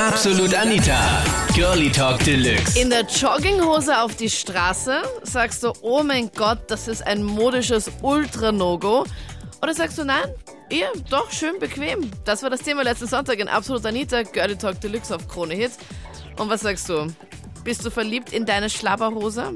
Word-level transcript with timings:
Absolut 0.00 0.54
Anita. 0.54 1.22
Girlie 1.54 1.90
Talk 1.90 2.24
Deluxe. 2.24 2.80
In 2.80 2.88
der 2.88 3.02
Jogginghose 3.02 4.00
auf 4.00 4.16
die 4.16 4.30
Straße 4.30 5.02
sagst 5.24 5.62
du, 5.62 5.74
oh 5.82 6.02
mein 6.02 6.30
Gott, 6.34 6.58
das 6.68 6.88
ist 6.88 7.06
ein 7.06 7.22
modisches 7.22 7.90
Ultra-No-Go. 8.00 9.04
Oder 9.60 9.74
sagst 9.74 9.98
du, 9.98 10.04
nein, 10.04 10.24
ihr, 10.70 10.90
doch, 11.10 11.30
schön 11.30 11.58
bequem. 11.58 12.10
Das 12.24 12.42
war 12.42 12.48
das 12.48 12.60
Thema 12.60 12.82
letzten 12.82 13.08
Sonntag 13.08 13.40
in 13.40 13.48
Absolut 13.48 13.84
Anita, 13.84 14.22
Girlie 14.22 14.56
Talk 14.56 14.80
Deluxe 14.80 15.14
auf 15.14 15.28
Krone 15.28 15.52
Hits. 15.52 15.76
Und 16.38 16.48
was 16.48 16.62
sagst 16.62 16.88
du? 16.88 17.08
Bist 17.62 17.84
du 17.84 17.90
verliebt 17.90 18.32
in 18.32 18.46
deine 18.46 18.70
Schlabberhose? 18.70 19.52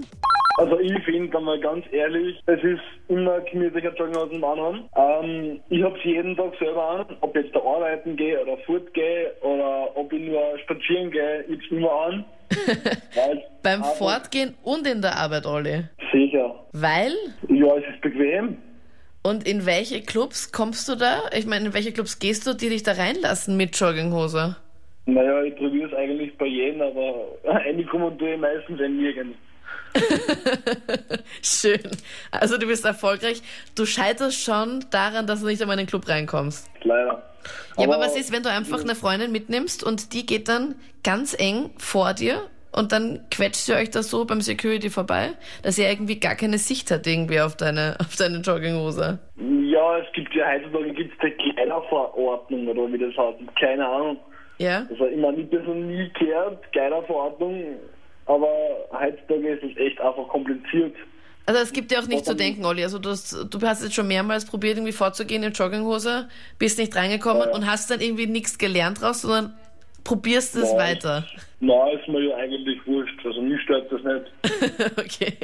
Also 0.57 0.79
ich 0.79 0.93
finde 1.05 1.37
einmal 1.37 1.59
ganz 1.59 1.85
ehrlich, 1.91 2.41
es 2.47 2.63
ist 2.63 2.81
immer 3.09 3.41
gemütlicher 3.41 3.93
Jogginghosen 3.95 4.45
anhaben. 4.45 4.85
Ähm, 4.97 5.61
ich 5.69 5.83
habe 5.83 5.99
sie 6.03 6.11
jeden 6.11 6.37
Tag 6.37 6.53
selber 6.59 6.89
an, 6.91 7.17
ob 7.23 7.37
ich 7.37 7.45
jetzt 7.45 7.57
da 7.57 7.61
arbeiten 7.61 8.17
gehe 8.17 8.41
oder 8.41 8.57
fortgehe 8.59 9.33
oder 9.43 9.97
ob 9.97 10.13
ich 10.13 10.21
nur 10.23 10.41
spazieren 10.61 11.11
gehe, 11.11 11.43
ich 11.49 11.71
immer 11.73 11.91
an. 11.93 12.25
Beim 13.63 13.83
einfach- 13.83 13.97
Fortgehen 13.97 14.55
und 14.63 14.87
in 14.87 15.03
der 15.03 15.17
Arbeit, 15.17 15.47
Olli. 15.47 15.85
Sicher. 16.13 16.55
Weil? 16.73 17.13
Ja, 17.49 17.77
es 17.77 17.85
ist 17.93 18.01
bequem. 18.01 18.57
Und 19.25 19.49
in 19.49 19.65
welche 19.67 20.03
Clubs 20.03 20.53
kommst 20.53 20.89
du 20.89 20.97
da? 20.97 21.23
Ich 21.37 21.47
meine, 21.47 21.67
in 21.67 21.75
welche 21.75 21.93
Clubs 21.93 22.19
gehst 22.19 22.47
du, 22.47 22.55
die 22.55 22.69
dich 22.69 22.83
da 22.83 22.93
reinlassen 22.93 23.57
mit 23.57 23.75
Jogginghose? 23.79 24.57
Naja, 25.07 25.43
ich 25.43 25.57
probiere 25.57 25.89
es 25.89 25.95
eigentlich 25.95 26.37
bei 26.39 26.47
jedem, 26.47 26.81
aber 26.83 27.27
reinkommen 27.45 28.17
tue 28.19 28.35
ich 28.35 28.41
meistens 28.41 28.81
eh 28.81 28.89
nirgends. 28.89 29.37
Schön. 31.43 31.81
Also 32.31 32.59
du 32.59 32.67
bist 32.67 32.85
erfolgreich. 32.85 33.43
Du 33.75 33.87
scheiterst 33.87 34.43
schon 34.43 34.85
daran, 34.91 35.27
dass 35.27 35.41
du 35.41 35.47
nicht 35.47 35.61
einmal 35.63 35.79
in 35.79 35.85
den 35.85 35.89
Club 35.89 36.09
reinkommst. 36.09 36.71
Leider. 36.83 37.23
Ja, 37.77 37.85
aber 37.85 37.99
was 37.99 38.17
ist, 38.17 38.33
wenn 38.33 38.43
du 38.43 38.51
einfach 38.51 38.81
eine 38.81 38.95
Freundin 38.95 39.33
mitnimmst 39.33 39.85
und 39.85 40.13
die 40.13 40.25
geht 40.27 40.49
dann 40.49 40.77
ganz 41.03 41.39
eng 41.39 41.71
vor 41.77 42.15
dir 42.15 42.49
und 42.73 42.93
dann 42.93 43.21
quetscht 43.31 43.69
ihr 43.69 43.77
euch 43.77 43.91
da 43.91 44.03
so 44.03 44.25
beim 44.25 44.41
Security 44.41 44.91
vorbei, 44.91 45.33
dass 45.63 45.79
ihr 45.79 45.89
irgendwie 45.89 46.19
gar 46.19 46.35
keine 46.35 46.59
Sicht 46.59 46.91
hat 46.91 47.07
irgendwie 47.07 47.41
auf 47.41 47.57
deine, 47.57 47.97
auf 48.01 48.17
deine 48.17 48.39
Jogginghose? 48.39 49.19
Ja, 49.37 49.99
es 49.99 50.13
gibt 50.13 50.35
ja 50.35 50.47
heutzutage 50.51 50.93
gibt's 50.93 51.17
die 51.23 51.31
Kleiderverordnung 51.31 52.69
oder 52.69 52.93
wie 52.93 52.99
das 52.99 53.17
heißt. 53.17 53.39
Keine 53.61 53.87
Ahnung. 53.87 54.19
Ja? 54.59 54.87
Also 54.89 55.07
ich 55.07 55.17
meine, 55.19 55.39
ich 55.39 55.47
habe 55.47 55.59
das 55.59 55.67
noch 55.67 55.75
nie 55.75 56.11
gehört, 56.19 56.73
Kleiderverordnung, 56.73 57.77
aber 58.27 58.49
heutzutage 58.93 59.49
ist 59.55 59.63
es 59.65 59.77
echt 59.77 60.01
einfach 60.01 60.29
kompliziert. 60.29 60.95
Also 61.47 61.61
es 61.61 61.73
gibt 61.73 61.91
dir 61.91 61.99
auch 62.01 62.07
nicht 62.07 62.25
zu 62.25 62.35
denken, 62.35 62.65
Olli. 62.65 62.83
Also 62.83 62.99
du 62.99 63.11
hast, 63.11 63.33
du 63.51 63.61
hast 63.61 63.83
jetzt 63.83 63.95
schon 63.95 64.09
mehrmals 64.09 64.47
probiert, 64.47 64.79
irgendwie 64.79 64.93
vorzugehen 64.93 65.43
in 65.43 65.53
Jogginghose, 65.53 66.29
bist 66.59 66.79
nicht 66.79 66.97
reingekommen 66.97 67.43
Ja, 67.49 67.55
und 67.55 67.67
hast 67.71 67.91
dann 67.91 68.01
irgendwie 68.01 68.27
nichts 68.27 68.57
gelernt 68.57 69.03
draus, 69.03 69.21
sondern 69.23 69.55
probierst 70.05 70.57
es 70.57 70.73
Ja. 70.73 70.79
weiter. 70.79 71.27
Na, 71.61 71.91
ist 71.91 72.09
mir 72.09 72.21
ja 72.31 72.37
eigentlich 72.37 72.79
wurscht. 72.87 73.19
Also 73.25 73.43
mich 73.43 73.61
stört 73.63 73.91
das 73.93 74.01
nicht. 74.03 74.99
okay. 74.99 75.37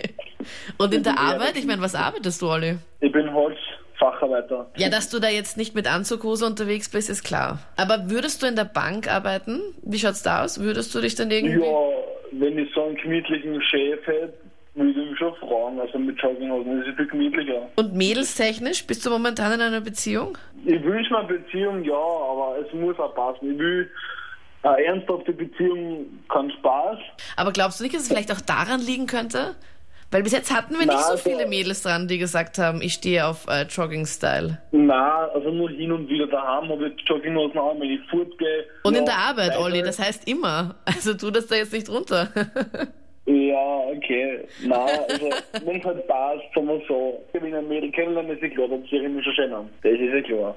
Und 0.78 0.95
in 0.95 1.03
der 1.03 1.19
Arbeit, 1.19 1.56
ich 1.56 1.67
meine, 1.67 1.83
was 1.83 1.95
arbeitest 1.95 2.41
du, 2.41 2.48
Olli? 2.48 2.78
Ich 3.01 3.12
bin 3.12 3.31
Holzfacharbeiter. 3.33 4.70
Ja, 4.77 4.89
dass 4.89 5.11
du 5.11 5.19
da 5.19 5.28
jetzt 5.28 5.56
nicht 5.58 5.75
mit 5.75 5.86
Anzughose 5.86 6.47
unterwegs 6.47 6.89
bist, 6.89 7.11
ist 7.11 7.25
klar. 7.25 7.58
Aber 7.77 8.08
würdest 8.11 8.42
du 8.42 8.47
in 8.47 8.56
der 8.56 8.64
Bank 8.64 9.06
arbeiten? 9.12 9.61
Wie 9.83 9.98
schaut's 9.98 10.23
da 10.23 10.45
aus? 10.45 10.61
Würdest 10.61 10.95
du 10.95 11.01
dich 11.03 11.14
dann 11.14 11.31
irgendwie... 11.31 11.61
Ja, 11.61 11.89
wenn 12.33 12.59
ich 12.59 12.73
so 12.75 12.84
einen 12.84 12.97
gemütlichen 12.97 13.61
Chef 13.62 14.06
hätte, 14.06 14.34
würde 14.75 14.91
ich 14.91 14.97
mich 14.97 15.19
schon 15.19 15.34
fragen. 15.36 15.81
Also 15.81 15.98
mit 15.98 16.20
Jogginghosen 16.20 16.81
ist 16.81 16.89
es 16.89 16.97
viel 16.97 17.06
gemütlicher. 17.06 17.69
Und 17.77 17.95
mädelstechnisch, 17.95 18.86
bist 18.86 19.05
du 19.05 19.11
momentan 19.11 19.53
in 19.53 19.61
einer 19.61 19.81
Beziehung? 19.81 20.39
Ich 20.64 20.83
wünsche 20.83 21.12
mir 21.12 21.20
eine 21.20 21.39
Beziehung, 21.39 21.84
ja, 21.84 21.95
aber 21.95 22.56
es 22.64 22.73
muss 22.73 22.98
auch 22.98 23.14
passen. 23.14 23.53
Ich 23.53 23.58
will 23.58 23.91
eine 24.62 24.84
ernsthafte 24.84 25.33
Beziehung, 25.33 26.06
keinen 26.28 26.51
Spaß. 26.53 26.98
Aber 27.36 27.53
glaubst 27.53 27.81
du 27.81 27.84
nicht, 27.84 27.95
dass 27.95 28.03
es 28.03 28.08
vielleicht 28.08 28.33
auch 28.33 28.41
daran 28.41 28.81
liegen 28.81 29.06
könnte? 29.06 29.56
Weil 30.12 30.25
bis 30.25 30.33
jetzt 30.33 30.53
hatten 30.53 30.72
wir 30.72 30.80
nicht 30.80 30.89
Na, 30.89 30.98
so 31.03 31.12
also- 31.12 31.30
viele 31.30 31.47
Mädels 31.47 31.83
dran, 31.83 32.08
die 32.08 32.19
gesagt 32.19 32.58
haben, 32.58 32.83
ich 32.83 32.95
stehe 32.95 33.27
auf 33.27 33.46
äh, 33.48 33.62
Jogging-Style. 33.62 34.58
Nein, 34.73 35.29
also 35.35 35.51
nur 35.51 35.70
hin 35.70 35.92
und 35.92 36.08
wieder 36.08 36.27
daheim 36.27 36.68
habe 36.68 36.89
ich 36.89 37.08
Jogginghosen 37.08 37.58
an, 37.61 37.80
wenn 37.80 37.90
ich 37.90 38.01
fortgehe. 38.11 38.64
Und 38.83 38.96
in 38.96 39.05
der 39.05 39.14
Arbeit, 39.17 39.51
weiter- 39.51 39.61
Olli, 39.61 39.83
das 39.83 39.98
heißt 39.98 40.29
immer. 40.29 40.74
Also 40.85 41.14
tu 41.14 41.30
das 41.30 41.46
da 41.46 41.55
jetzt 41.55 41.73
nicht 41.73 41.89
runter. 41.89 42.29
Ja, 43.27 43.79
okay. 43.96 44.45
Nein, 44.64 44.89
also 45.08 45.30
wenn 45.64 45.79
es 45.79 45.85
halt 45.85 46.07
passt, 46.08 46.42
sagen 46.55 46.67
wir 46.67 46.83
so. 46.89 47.24
Wenn 47.33 47.46
ich 47.46 47.55
ein 47.55 47.68
Mädel 47.68 47.92
kennenlerne, 47.92 48.33
ist 48.33 48.42
ja 48.42 48.48
klar, 48.48 48.67
dann 48.68 48.85
ziehe 48.86 49.02
ich 49.02 49.08
mich 49.08 49.24
schon 49.24 49.35
schön 49.35 49.52
an. 49.52 49.70
Das 49.83 49.92
ist 49.92 50.01
ja 50.12 50.20
klar. 50.23 50.56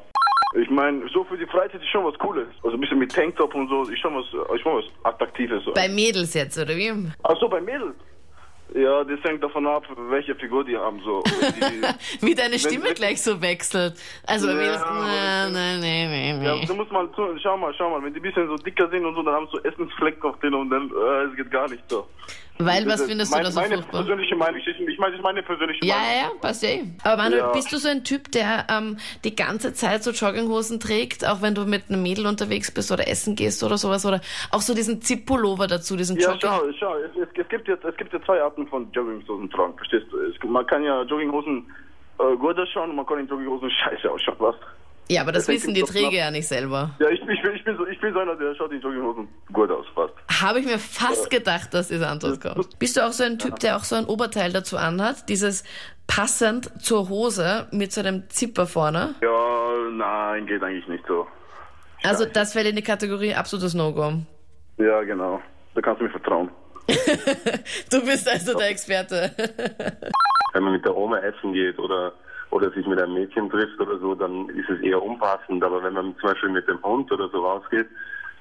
Ich 0.59 0.69
meine, 0.69 1.01
so 1.13 1.23
für 1.23 1.37
die 1.37 1.45
Freizeit 1.45 1.81
ist 1.81 1.89
schon 1.89 2.03
was 2.05 2.17
Cooles. 2.19 2.47
Also 2.63 2.75
ein 2.77 2.81
bisschen 2.81 2.97
mit 2.99 3.11
Tanktop 3.13 3.53
und 3.53 3.69
so, 3.69 3.83
ist 3.83 3.99
schon 3.99 4.15
was, 4.15 4.25
ist 4.25 4.61
schon 4.61 4.77
was 4.77 4.85
Attraktives. 5.03 5.63
So. 5.65 5.73
Bei 5.73 5.87
Mädels 5.87 6.33
jetzt, 6.33 6.57
oder 6.57 6.75
wie? 6.75 6.91
Ach 7.23 7.35
so, 7.39 7.47
bei 7.47 7.61
Mädels? 7.61 7.95
Ja, 8.75 9.03
das 9.03 9.19
hängt 9.23 9.43
davon 9.43 9.67
ab, 9.67 9.83
welche 10.09 10.33
Figur 10.35 10.63
die 10.65 10.75
haben. 10.75 10.99
So. 11.03 11.21
Die, 11.23 12.21
Wie 12.25 12.33
deine 12.33 12.57
Stimme 12.57 12.85
wenn- 12.85 12.93
gleich 12.95 13.21
so 13.21 13.39
wechselt. 13.41 13.93
Also 14.25 14.47
Ja, 14.49 14.55
Mädels, 14.55 14.81
aber 14.81 14.99
nein, 15.01 15.51
nein, 15.53 15.79
nein, 15.79 16.09
nein, 16.39 16.41
ja, 16.43 16.65
du 16.65 16.73
musst 16.73 16.91
mal, 16.91 17.07
zu, 17.15 17.37
schau 17.41 17.55
mal, 17.57 17.73
schau 17.77 17.89
mal, 17.91 18.03
wenn 18.03 18.13
die 18.13 18.19
ein 18.19 18.23
bisschen 18.23 18.47
so 18.47 18.55
dicker 18.57 18.89
sind 18.89 19.05
und 19.05 19.13
so, 19.15 19.21
dann 19.21 19.35
haben 19.35 19.45
sie 19.47 19.57
so 19.57 19.63
Essensflecken 19.63 20.23
auf 20.23 20.39
denen 20.39 20.55
und 20.55 20.69
dann, 20.71 20.89
äh, 20.89 21.29
es 21.29 21.35
geht 21.35 21.51
gar 21.51 21.69
nicht 21.69 21.83
so. 21.87 22.07
Weil, 22.59 22.85
was 22.85 22.99
Das 22.99 23.07
findest 23.09 23.33
du 23.35 23.39
da 23.41 23.49
so 23.51 23.59
Meine 23.59 23.75
furchtbar? 23.77 24.03
persönliche 24.03 24.35
Meinung, 24.35 24.59
ich, 24.61 24.67
ich 24.67 24.99
meine, 24.99 25.11
das 25.13 25.19
ist 25.19 25.23
meine 25.23 25.41
persönliche 25.41 25.83
Ja, 25.85 25.95
Meinung. 25.95 26.11
ja, 26.13 26.21
ja, 26.21 26.29
passt 26.39 26.61
ja 26.63 26.69
eh. 26.69 26.83
Aber 27.03 27.17
Manuel, 27.23 27.39
Ja. 27.39 27.51
bist 27.51 27.71
du 27.73 27.77
so 27.77 27.89
ein 27.89 28.03
Typ, 28.03 28.31
der 28.31 28.67
ähm, 28.69 28.97
die 29.23 29.35
ganze 29.35 29.73
Zeit 29.73 30.03
so 30.03 30.11
Jogginghosen 30.11 30.79
trägt, 30.79 31.27
auch 31.27 31.41
wenn 31.41 31.55
du 31.55 31.65
mit 31.65 31.89
einem 31.89 32.03
Mädel 32.03 32.27
unterwegs 32.27 32.69
bist 32.71 32.91
oder 32.91 33.07
essen 33.07 33.35
gehst 33.35 33.63
oder 33.63 33.79
sowas? 33.79 34.05
Oder 34.05 34.21
auch 34.51 34.61
so 34.61 34.75
diesen 34.75 35.01
Zip-Pullover 35.01 35.65
dazu, 35.65 35.95
diesen 35.95 36.15
Ja, 36.19 36.27
Jogging... 36.33 36.41
schau, 36.41 36.61
schau, 36.79 36.95
es, 36.97 37.11
es, 37.23 37.27
es, 37.35 37.49
gibt 37.49 37.67
jetzt, 37.67 37.83
es 37.85 37.97
gibt 37.97 38.13
ja 38.13 38.21
zwei 38.23 38.39
Arten 38.39 38.62
von 38.67 38.91
Jogginghosen 38.91 39.49
tragen, 39.49 39.75
verstehst 39.75 40.05
du? 40.11 40.17
Es, 40.19 40.35
man 40.43 40.65
kann 40.67 40.83
ja 40.83 41.03
Jogginghosen 41.03 41.65
äh, 42.19 42.35
gut 42.37 42.57
ausschauen 42.57 42.91
und 42.91 42.95
man 42.95 43.05
kann 43.05 43.19
in 43.19 43.27
Jogginghosen 43.27 43.69
scheiße 43.83 44.09
ausschauen, 44.09 44.37
was? 44.39 44.55
Ja, 45.09 45.21
aber 45.21 45.33
das 45.33 45.47
hängt 45.47 45.57
wissen 45.57 45.73
die 45.73 45.83
Träger 45.83 46.17
ja 46.17 46.31
nicht 46.31 46.47
selber. 46.47 46.91
Ja, 46.99 47.09
ich, 47.09 47.19
ich, 47.21 47.41
bin, 47.41 47.55
ich, 47.55 47.63
bin 47.63 47.75
so, 47.75 47.85
ich 47.85 47.99
bin 47.99 48.13
so 48.13 48.19
einer, 48.19 48.35
der 48.35 48.55
schaut 48.55 48.71
in 48.71 48.81
Jogginghosen 48.81 49.27
gut 49.51 49.69
aus, 49.69 49.85
fast. 49.93 50.13
Habe 50.41 50.59
ich 50.59 50.65
mir 50.65 50.79
fast 50.79 51.29
gedacht, 51.29 51.73
dass 51.73 51.89
diese 51.89 52.07
Antwort 52.07 52.41
kommt. 52.41 52.79
Bist 52.79 52.95
du 52.95 53.05
auch 53.05 53.11
so 53.11 53.23
ein 53.23 53.37
Typ, 53.37 53.59
der 53.59 53.75
auch 53.75 53.83
so 53.83 53.95
ein 53.95 54.05
Oberteil 54.05 54.53
dazu 54.53 54.77
anhat? 54.77 55.27
Dieses 55.27 55.63
passend 56.07 56.71
zur 56.81 57.09
Hose 57.09 57.67
mit 57.71 57.91
so 57.91 58.01
einem 58.01 58.29
Zipper 58.29 58.65
vorne? 58.65 59.15
Ja, 59.21 59.89
nein, 59.91 60.45
geht 60.47 60.63
eigentlich 60.63 60.87
nicht 60.87 61.05
so. 61.05 61.27
Also 62.03 62.25
das 62.25 62.53
fällt 62.53 62.67
in 62.67 62.75
die 62.75 62.81
Kategorie 62.81 63.33
absolutes 63.33 63.73
No-Go. 63.73 64.13
Ja, 64.77 65.03
genau. 65.03 65.41
Da 65.75 65.81
kannst 65.81 66.01
du 66.01 66.05
mir 66.05 66.11
vertrauen. 66.11 66.49
Du 67.91 68.01
bist 68.05 68.27
also 68.27 68.57
der 68.57 68.69
Experte. 68.69 69.31
wenn 70.53 70.63
man 70.63 70.73
mit 70.73 70.85
der 70.85 70.95
Oma 70.95 71.17
essen 71.19 71.53
geht 71.53 71.77
oder 71.79 72.13
oder 72.51 72.69
sich 72.71 72.85
mit 72.85 72.99
einem 73.01 73.15
Mädchen 73.15 73.49
trifft 73.49 73.79
oder 73.79 73.97
so, 73.99 74.13
dann 74.13 74.47
ist 74.49 74.69
es 74.69 74.79
eher 74.81 75.01
unpassend. 75.01 75.63
Aber 75.63 75.81
wenn 75.83 75.93
man 75.93 76.15
zum 76.21 76.29
Beispiel 76.29 76.49
mit 76.49 76.67
dem 76.67 76.81
Hund 76.83 77.11
oder 77.11 77.27
so 77.29 77.43
rausgeht, 77.43 77.87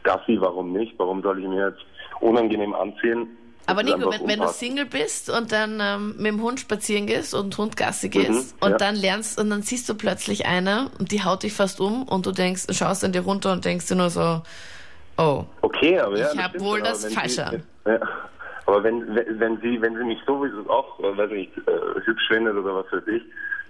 Gassi, 0.02 0.36
warum 0.38 0.72
nicht? 0.72 0.92
Warum 0.98 1.22
soll 1.22 1.38
ich 1.38 1.46
mir 1.48 1.68
jetzt 1.70 1.80
unangenehm 2.20 2.74
anziehen? 2.74 3.28
Aber 3.64 3.82
Nico, 3.82 4.10
wenn, 4.12 4.26
wenn 4.28 4.40
du. 4.40 4.48
Single 4.48 4.84
bist 4.84 5.30
und 5.30 5.50
dann 5.52 5.78
ähm, 5.80 6.14
mit 6.18 6.26
dem 6.26 6.42
Hund 6.42 6.60
spazieren 6.60 7.06
gehst 7.06 7.32
und 7.32 7.56
Hundgassi 7.56 8.10
gehst 8.10 8.54
Mhm, 8.56 8.64
und 8.66 8.70
ja. 8.72 8.76
dann 8.76 8.96
lernst 8.96 9.40
und 9.40 9.48
dann 9.48 9.62
siehst 9.62 9.88
du 9.88 9.94
plötzlich 9.94 10.44
eine 10.44 10.90
und 10.98 11.10
die 11.12 11.22
haut 11.24 11.42
dich 11.44 11.54
fast 11.54 11.80
um 11.80 12.02
und 12.06 12.26
du 12.26 12.32
denkst, 12.32 12.64
schaust 12.72 13.04
an 13.04 13.12
dir 13.12 13.22
runter 13.22 13.52
und 13.52 13.64
denkst 13.64 13.86
dir 13.86 13.94
nur 13.94 14.10
so, 14.10 14.42
oh, 15.16 15.44
Okay, 15.62 15.98
aber 15.98 16.18
ja. 16.18 16.26
Ich 16.26 16.32
das 16.34 16.42
hab 16.42 16.50
stimmt 16.50 16.64
wohl 16.64 16.82
das 16.82 17.14
Falsche 17.14 17.46
an. 17.46 17.62
Ja, 17.86 17.98
aber 18.66 18.84
wenn, 18.84 19.14
wenn 19.14 19.40
wenn 19.40 19.60
sie 19.60 19.80
wenn 19.80 19.96
sie 19.96 20.04
mich 20.04 20.20
sowieso 20.26 20.68
auch, 20.68 20.98
äh, 21.00 21.16
weiß 21.16 21.30
ich, 21.32 21.56
nicht, 21.56 21.68
äh, 21.68 22.00
hübsch 22.04 22.28
findet 22.28 22.56
oder 22.56 22.76
was 22.76 22.92
weiß 22.92 23.06
ich, 23.08 23.22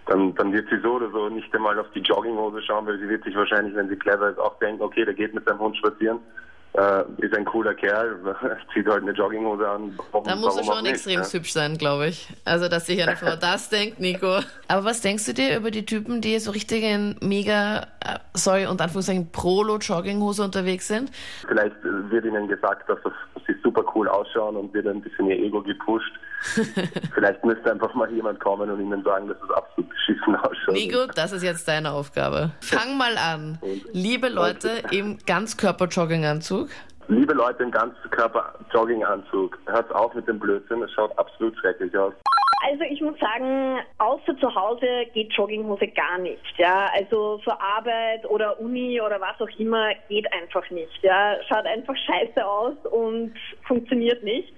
dann 0.07 0.35
dann 0.35 0.53
wird 0.53 0.69
sie 0.69 0.81
so 0.81 0.95
oder 0.95 1.11
so 1.11 1.29
nicht 1.29 1.55
einmal 1.55 1.79
auf 1.79 1.91
die 1.95 2.01
Jogginghose 2.01 2.63
schauen, 2.63 2.87
weil 2.87 2.99
sie 2.99 3.09
wird 3.09 3.25
sich 3.25 3.35
wahrscheinlich, 3.35 3.75
wenn 3.75 3.89
sie 3.89 3.97
clever 3.97 4.31
ist, 4.31 4.39
auch 4.39 4.59
denken, 4.59 4.83
okay, 4.83 5.05
der 5.05 5.15
geht 5.15 5.35
mit 5.35 5.45
seinem 5.45 5.61
Hund 5.61 5.77
spazieren. 5.77 6.21
Äh, 6.75 7.05
ist 7.19 7.37
ein 7.37 7.45
cooler 7.45 7.75
Kerl, 7.75 8.17
zieht 8.73 8.87
halt 8.89 9.03
eine 9.03 9.13
Jogginghose 9.13 9.69
an. 9.69 9.99
Warum, 10.11 10.27
da 10.27 10.37
muss 10.37 10.57
er 10.57 10.65
schon 10.65 10.83
nicht, 10.85 10.93
extrem 10.93 11.21
ja? 11.21 11.27
hübsch 11.31 11.53
sein, 11.53 11.77
glaube 11.77 12.07
ich. 12.07 12.29
Also, 12.47 12.69
dass 12.69 12.87
sich 12.87 13.03
eine 13.03 13.15
Frau 13.15 13.37
das 13.41 13.69
denkt, 13.69 14.01
Nico. 14.01 14.39
Aber 14.69 14.85
was 14.85 15.03
denkst 15.03 15.27
du 15.27 15.35
dir 15.35 15.59
über 15.59 15.71
die 15.71 15.85
Typen, 15.85 16.23
die 16.23 16.39
so 16.39 16.51
richtig 16.51 16.83
in 16.83 17.17
mega, 17.21 17.83
äh, 18.01 18.19
sorry, 18.33 18.65
und 18.65 18.81
Anführungszeichen 18.81 19.31
Prolo-Jogginghose 19.33 20.43
unterwegs 20.43 20.89
sind? 20.89 21.11
Vielleicht 21.47 21.77
wird 21.83 22.25
ihnen 22.25 22.49
gesagt, 22.49 22.89
dass, 22.89 22.99
das, 23.05 23.13
sie 23.47 23.55
super 23.73 23.85
cool 23.95 24.09
ausschauen 24.09 24.57
und 24.57 24.73
wird 24.75 24.87
ein 24.87 25.01
bisschen 25.01 25.27
ihr 25.29 25.39
Ego 25.39 25.63
gepusht. 25.63 26.13
Vielleicht 27.15 27.45
müsste 27.45 27.71
einfach 27.71 27.95
mal 27.95 28.11
jemand 28.11 28.41
kommen 28.41 28.69
und 28.71 28.81
ihnen 28.81 29.03
sagen, 29.05 29.29
dass 29.29 29.37
es 29.43 29.51
absolut 29.51 29.91
beschissen 29.91 30.37
ausschaut. 30.37 30.75
Nico, 30.75 31.07
das 31.15 31.33
ist 31.33 31.43
jetzt 31.43 31.67
deine 31.69 31.93
Aufgabe. 31.93 32.51
Fang 32.61 32.97
mal 32.97 33.17
an. 33.17 33.59
Liebe 33.93 34.29
Leute 34.29 34.83
im 34.91 35.19
Ganzkörper-Jogginganzug. 35.25 36.69
Liebe 37.09 37.35
Leute 37.35 37.63
im 37.63 37.71
Ganzkörper-Jogginganzug, 37.71 39.59
hört 39.67 39.95
auf 39.95 40.15
mit 40.15 40.27
dem 40.29 40.39
Blödsinn, 40.39 40.83
es 40.83 40.93
schaut 40.93 41.17
absolut 41.19 41.57
schrecklich 41.59 41.97
aus. 41.97 42.15
Also 42.65 42.85
ich 42.85 43.01
muss 43.01 43.19
sagen, 43.19 43.81
außer 43.99 44.37
zu 44.39 44.55
Hause 44.55 45.07
geht 45.13 45.33
Jogginghose 45.33 45.89
gar 45.89 46.19
nicht. 46.19 46.59
Ja, 46.59 46.91
also 46.95 47.41
für 47.43 47.61
Arbeit 47.61 48.25
oder 48.27 48.61
Uni 48.61 49.01
oder 49.01 49.21
was 49.21 49.41
auch 49.41 49.59
immer 49.59 49.93
geht 50.09 50.33
einfach 50.33 50.69
nicht. 50.71 51.03
Ja, 51.03 51.37
schaut 51.49 51.67
einfach 51.67 51.97
scheiße 51.97 52.47
aus 52.47 52.77
und 52.91 53.35
funktioniert 53.67 54.23
nicht. 54.23 54.55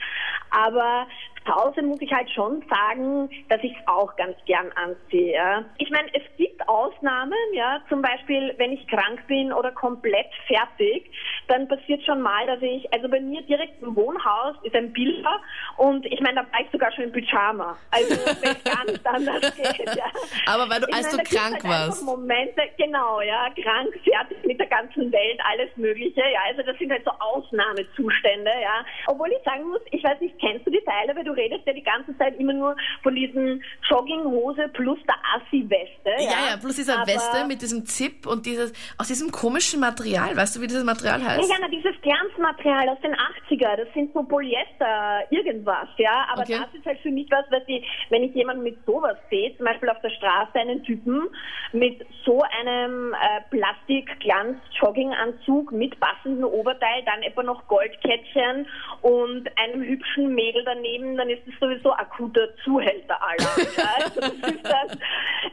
Aber 0.51 1.07
zu 1.45 1.55
Hause 1.55 1.83
muss 1.83 2.01
ich 2.01 2.13
halt 2.13 2.31
schon 2.31 2.63
sagen, 2.71 3.29
dass 3.49 3.63
ich 3.63 3.73
es 3.73 3.89
auch 3.89 4.15
ganz 4.17 4.37
gern 4.47 4.71
anziehe. 4.73 5.33
Ja. 5.33 5.65
Ich 5.79 5.91
meine, 5.91 6.09
es 6.15 6.23
gibt 6.37 6.67
Ausnahmen, 6.69 7.35
ja, 7.53 7.81
zum 7.89 8.03
Beispiel, 8.03 8.55
wenn 8.59 8.73
ich 8.73 8.87
krank 8.89 9.27
bin 9.27 9.53
oder 9.53 9.71
komplett 9.73 10.29
fertig, 10.47 11.11
dann 11.49 11.69
passiert 11.69 12.03
schon 12.05 12.23
mal, 12.23 12.47
dass 12.47 12.63
ich, 12.63 12.91
also 12.93 13.09
bei 13.09 13.21
mir 13.21 13.43
direkt 13.43 13.83
im 13.83 13.95
Wohnhaus 13.95 14.57
ist 14.63 14.75
ein 14.75 14.93
Bilder 14.93 15.41
und 15.77 16.07
ich 16.07 16.21
meine, 16.21 16.37
da 16.37 16.53
war 16.53 16.61
ich 16.61 16.71
sogar 16.71 16.84
schon 16.95 17.05
im 17.05 17.13
Pyjama. 17.13 17.77
Also 17.91 18.11
wenn 18.41 18.53
es 18.53 18.65
gar 18.65 18.85
nicht 18.85 19.07
anders 19.07 19.57
geht. 19.57 19.97
Ja. 19.97 20.05
Aber 20.47 20.69
weil 20.71 20.81
du, 20.81 20.87
Ich 20.89 20.95
als 20.95 21.13
meine, 21.13 21.23
du 21.29 21.37
krank 21.37 21.65
halt 21.65 21.89
warst. 21.89 22.03
Momente, 22.05 22.63
genau, 22.79 23.21
ja, 23.21 23.49
krank, 23.63 23.89
fertig 24.05 24.45
mit 24.45 24.59
der 24.59 24.67
ganzen 24.67 25.11
Welt, 25.13 25.41
alles 25.51 25.71
Mögliche, 25.77 26.21
ja, 26.21 26.41
also 26.49 26.63
das 26.63 26.77
sind 26.79 26.91
halt 26.91 27.05
so 27.05 27.11
Ausnahmezustände, 27.21 28.51
ja. 28.63 28.85
Obwohl 29.07 29.31
ich 29.33 29.43
sagen 29.45 29.65
muss, 29.69 29.81
ich 29.91 30.03
weiß 30.03 30.21
nicht, 30.21 30.39
kennst 30.39 30.67
du 30.67 30.71
die 30.71 30.83
Teile, 30.85 31.15
weil 31.17 31.25
du 31.25 31.33
redest 31.33 31.67
ja 31.67 31.73
die 31.73 31.83
ganze 31.83 32.17
Zeit 32.19 32.39
immer 32.39 32.53
nur 32.53 32.77
von 33.03 33.15
diesen 33.15 33.63
Jogginghose 33.89 34.69
plus 34.73 34.99
der 35.07 35.17
Assi-Weste, 35.37 36.11
ja. 36.19 36.31
Ja, 36.31 36.51
ja, 36.51 36.57
plus 36.61 36.77
dieser 36.77 36.99
Aber- 36.99 37.07
Weste 37.07 37.45
mit 37.47 37.63
diesem 37.63 37.85
Zip 37.87 38.27
und 38.27 38.47
dieses, 38.47 38.73
aus 38.99 39.09
diesem 39.09 39.31
komischen 39.31 39.81
Material. 39.81 40.37
Weißt 40.37 40.57
du, 40.57 40.61
wie 40.61 40.67
dieses 40.67 40.85
Material 40.85 41.23
heißt? 41.23 41.49
ja, 41.49 41.57
na, 41.61 41.69
dieses 41.69 41.95
Glanzmaterial 42.03 42.89
aus 42.89 43.01
den 43.03 43.15
80er, 43.15 43.77
das 43.77 43.89
sind 43.95 44.13
so 44.13 44.23
Polyester, 44.23 45.25
irgendwas, 45.31 45.89
ja. 45.99 46.27
Aber 46.33 46.43
Okay. 46.43 46.59
das 46.61 46.75
ist 46.75 46.84
halt 46.87 46.99
für 47.01 47.11
mich 47.11 47.29
was, 47.31 47.45
was 47.51 47.63
ich, 47.67 47.85
wenn 48.11 48.23
ich 48.25 48.35
jemanden 48.35 48.63
mit 48.63 48.77
sowas 48.87 49.17
sehe, 49.31 49.57
zum 49.57 49.65
Beispiel 49.67 49.89
auf 49.89 50.01
der 50.01 50.11
Straße 50.11 50.59
einen 50.59 50.83
Typen 50.85 51.29
mit 51.73 52.05
so 52.25 52.43
einem 52.61 53.15
äh, 53.15 53.41
Plastik-Glanz-Jogginganzug 53.51 55.73
mit 55.73 55.99
passendem 56.01 56.45
Oberteil, 56.45 57.03
dann 57.05 57.23
etwa 57.23 57.43
noch 57.43 57.67
Goldkettchen 57.69 58.67
und 59.03 59.49
einem 59.59 59.83
hübschen 59.83 60.35
Mädel 60.35 60.63
daneben, 60.65 61.17
dann 61.17 61.29
ist 61.31 61.43
das 61.47 61.55
sowieso 61.61 61.93
akuter 61.93 62.49
Zuhälteralarm. 62.65 63.39
ja. 63.77 63.85
Also 64.05 64.21
das 64.21 64.33
ist 64.51 64.65
das. 64.65 64.99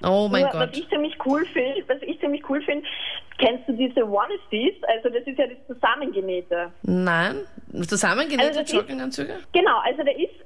Oh 0.04 0.28
mein 0.32 0.42
Nur, 0.44 0.52
Gott. 0.52 0.62
Was 0.72 0.78
ich 0.78 0.88
ziemlich 0.90 1.16
cool 1.26 1.46
finde, 1.48 1.84
was 1.88 2.02
ich 2.02 2.20
ziemlich 2.20 2.48
cool 2.50 2.62
finde, 2.64 2.86
kennst 3.38 3.68
du 3.68 3.74
diese 3.74 4.04
Onesies? 4.06 4.74
Also 4.88 5.10
das 5.10 5.24
ist 5.28 5.38
ja 5.38 5.46
das 5.48 5.58
Zusammengenähte. 5.68 6.72
Nein? 6.84 7.42
Zusammengenähte 7.88 8.48
Also 8.48 8.62
ist- 8.62 8.74
Jogginganzüge? 8.74 9.40
Genau, 9.54 9.80
also 9.84 10.04
da 10.04 10.12
ist, 10.12 10.32
ist 10.32 10.41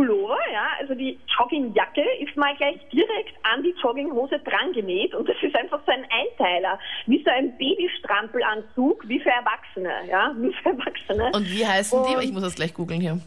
Pullover, 0.00 0.38
ja, 0.52 0.68
also 0.80 0.94
die 0.94 1.18
Joggingjacke 1.38 2.02
ist 2.20 2.34
mal 2.36 2.54
gleich 2.56 2.78
direkt 2.90 3.34
an 3.42 3.62
die 3.62 3.74
Jogginghose 3.82 4.38
dran 4.38 4.72
genäht 4.72 5.14
und 5.14 5.28
das 5.28 5.36
ist 5.42 5.54
einfach 5.54 5.80
so 5.84 5.92
ein 5.92 6.04
Einteiler, 6.10 6.78
wie 7.06 7.22
so 7.22 7.30
ein 7.30 7.56
Babystrampelanzug, 7.58 9.06
wie 9.08 9.20
für 9.20 9.28
Erwachsene, 9.30 9.92
ja, 10.08 10.32
wie 10.38 10.52
für 10.54 10.70
Erwachsene. 10.70 11.30
Und 11.34 11.44
wie 11.50 11.66
heißen 11.66 12.02
die? 12.08 12.16
Und- 12.16 12.22
Ich 12.24 12.32
muss 12.32 12.42
das 12.42 12.54
gleich 12.54 12.72
googeln 12.74 13.00
hier. 13.00 13.18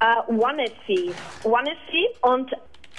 äh, 0.00 0.32
Onessie. 0.32 1.12
Onessie 1.44 2.08
und 2.22 2.52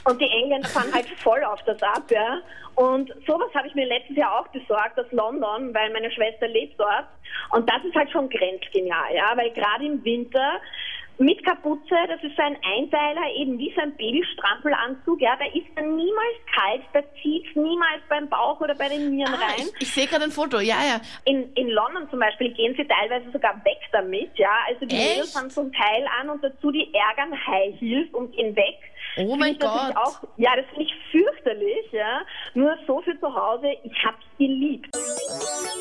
und 0.03 0.19
die 0.19 0.25
Engländer 0.27 0.67
fahren 0.67 0.91
halt 0.93 1.05
voll 1.19 1.43
auf 1.43 1.61
das 1.65 1.81
ab, 1.83 2.03
ja. 2.09 2.39
Und 2.75 3.13
sowas 3.27 3.49
habe 3.53 3.67
ich 3.67 3.75
mir 3.75 3.85
letztes 3.85 4.17
Jahr 4.17 4.39
auch 4.39 4.47
besorgt 4.47 4.99
aus 4.99 5.05
London, 5.11 5.73
weil 5.75 5.91
meine 5.93 6.09
Schwester 6.11 6.47
lebt 6.47 6.79
dort. 6.79 7.05
Und 7.51 7.69
das 7.69 7.83
ist 7.85 7.93
halt 7.95 8.09
schon 8.09 8.27
grenzgenial, 8.29 9.13
ja, 9.15 9.31
weil 9.35 9.51
gerade 9.51 9.85
im 9.85 10.03
Winter 10.03 10.59
mit 11.21 11.43
Kapuze, 11.45 11.95
das 12.07 12.21
ist 12.23 12.35
so 12.35 12.41
ein 12.41 12.57
Einteiler, 12.63 13.21
eben 13.37 13.57
wie 13.59 13.71
so 13.75 13.81
ein 13.81 13.95
Babystrampelanzug, 13.95 15.21
ja, 15.21 15.35
da 15.37 15.45
ist 15.57 15.67
dann 15.75 15.95
niemals 15.95 16.37
kalt, 16.53 16.81
da 16.93 17.01
zieht 17.21 17.55
niemals 17.55 18.01
beim 18.09 18.27
Bauch 18.27 18.59
oder 18.59 18.75
bei 18.75 18.89
den 18.89 19.11
Nieren 19.15 19.33
Ah, 19.33 19.37
rein. 19.47 19.67
ich, 19.77 19.83
ich 19.83 19.93
sehe 19.93 20.07
gerade 20.07 20.23
ein 20.25 20.31
Foto. 20.31 20.59
Ja, 20.59 20.77
ja. 20.83 21.01
In, 21.25 21.53
in 21.53 21.69
London 21.69 22.09
zum 22.09 22.19
Beispiel 22.19 22.51
gehen 22.53 22.73
sie 22.75 22.85
teilweise 22.85 23.31
sogar 23.31 23.55
weg 23.63 23.77
damit, 23.91 24.31
ja. 24.37 24.49
Also 24.67 24.85
die? 24.85 24.95
Mädels 24.95 25.35
haben 25.35 25.49
zum 25.49 25.71
Teil 25.73 26.05
an 26.19 26.29
und 26.29 26.43
dazu 26.43 26.71
die 26.71 26.91
ärgern 26.93 27.33
High 27.47 27.79
Heels 27.79 28.11
und 28.13 28.35
gehen 28.35 28.55
weg. 28.55 28.77
Oh 29.17 29.35
mein 29.35 29.57
Gott. 29.59 29.95
Auch, 29.95 30.23
ja, 30.37 30.55
das 30.55 30.65
finde 30.67 30.83
ich 30.83 30.93
fürchterlich, 31.11 31.91
ja. 31.91 32.21
Nur 32.53 32.77
so 32.87 33.01
für 33.01 33.19
zu 33.19 33.33
Hause, 33.33 33.67
ich 33.83 34.05
hab's 34.05 34.23
geliebt. 34.37 34.89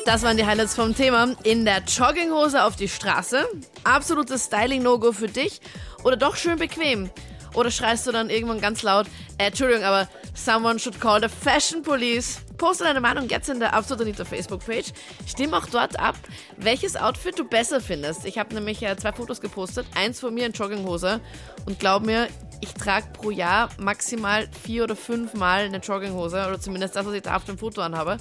Das 0.05 0.23
waren 0.23 0.35
die 0.35 0.45
Highlights 0.45 0.75
vom 0.75 0.95
Thema. 0.95 1.35
In 1.43 1.63
der 1.63 1.83
Jogginghose 1.83 2.63
auf 2.63 2.75
die 2.75 2.87
Straße. 2.87 3.47
Absolutes 3.83 4.45
Styling-No-Go 4.45 5.11
für 5.11 5.27
dich. 5.27 5.61
Oder 6.03 6.17
doch 6.17 6.35
schön 6.35 6.57
bequem. 6.57 7.11
Oder 7.53 7.69
schreist 7.69 8.07
du 8.07 8.11
dann 8.11 8.29
irgendwann 8.29 8.61
ganz 8.61 8.81
laut, 8.81 9.07
äh, 9.37 9.47
Entschuldigung, 9.47 9.83
aber 9.83 10.07
someone 10.33 10.79
should 10.79 10.99
call 10.99 11.21
the 11.21 11.27
Fashion 11.27 11.83
Police. 11.83 12.41
Poste 12.57 12.83
deine 12.83 13.01
Meinung 13.01 13.29
jetzt 13.29 13.49
in 13.49 13.59
der 13.59 13.73
Absolut 13.73 14.01
Anita 14.01 14.25
Facebook-Page. 14.25 14.93
Stimm 15.27 15.53
auch 15.53 15.67
dort 15.67 15.99
ab, 15.99 16.15
welches 16.57 16.95
Outfit 16.95 17.37
du 17.37 17.43
besser 17.43 17.79
findest. 17.79 18.25
Ich 18.25 18.39
habe 18.39 18.55
nämlich 18.55 18.81
äh, 18.81 18.95
zwei 18.97 19.11
Fotos 19.11 19.39
gepostet. 19.39 19.85
Eins 19.95 20.19
von 20.19 20.33
mir 20.33 20.47
in 20.47 20.53
Jogginghose. 20.53 21.19
Und 21.65 21.77
glaub 21.77 22.03
mir, 22.03 22.27
ich 22.61 22.73
trage 22.73 23.07
pro 23.13 23.29
Jahr 23.29 23.69
maximal 23.77 24.47
vier 24.63 24.85
oder 24.85 24.95
fünf 24.95 25.35
Mal 25.35 25.65
eine 25.65 25.77
Jogginghose. 25.77 26.47
Oder 26.47 26.59
zumindest 26.59 26.95
das, 26.95 27.05
was 27.05 27.13
ich 27.13 27.21
da 27.21 27.35
auf 27.35 27.45
dem 27.45 27.57
Foto 27.57 27.81
anhabe. 27.81 28.17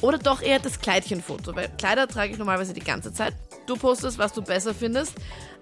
Oder 0.00 0.18
doch 0.18 0.42
eher 0.42 0.58
das 0.58 0.80
Kleidchenfoto, 0.80 1.54
weil 1.54 1.68
Kleider 1.76 2.06
trage 2.06 2.32
ich 2.32 2.38
normalerweise 2.38 2.72
die 2.72 2.80
ganze 2.80 3.12
Zeit. 3.12 3.34
Du 3.66 3.76
postest, 3.76 4.18
was 4.18 4.32
du 4.32 4.42
besser 4.42 4.74
findest. 4.74 5.14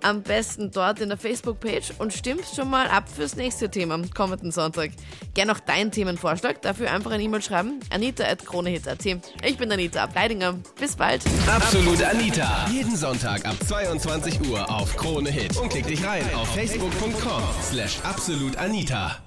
Am 0.03 0.23
besten 0.23 0.71
dort 0.71 1.01
in 1.01 1.09
der 1.09 1.19
Facebook-Page 1.19 1.95
und 1.99 2.13
stimmst 2.13 2.55
schon 2.55 2.69
mal 2.71 2.87
ab 2.89 3.09
fürs 3.09 3.35
nächste 3.35 3.71
Thema 3.71 3.95
am 3.95 4.11
kommenden 4.11 4.53
Sonntag. 4.53 4.91
Gern 5.35 5.51
auch 5.51 5.59
deinen 5.61 5.91
Themenvorschlag, 5.91 6.63
dafür 6.63 6.93
einfach 6.93 7.11
eine 7.11 7.23
E-Mail 7.23 7.43
schreiben. 7.43 7.81
anita.kronehit.at. 7.91 9.05
Ich 9.45 9.57
bin 9.57 9.73
Anita 9.73 10.05
Ableidinger. 10.05 10.55
Bis 10.79 10.97
bald. 10.97 11.25
Absolut 11.49 12.03
Anita. 12.03 12.69
Jeden 12.71 12.95
Sonntag 12.97 13.45
ab 13.47 13.57
22 13.67 14.49
Uhr 14.49 14.71
auf 14.71 14.97
Krone 14.97 15.31
Hit. 15.31 15.57
Und 15.57 15.71
klick 15.71 15.87
dich 15.87 16.05
rein 16.05 16.23
auf 16.35 16.49
facebook.com 16.55 17.43
slash 17.63 17.99
absolutanita. 18.05 19.26